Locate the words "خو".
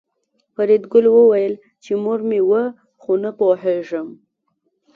3.01-3.11